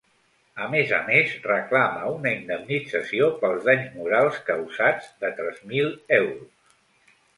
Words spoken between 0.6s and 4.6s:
A més a més reclama una indemnització pels danys morals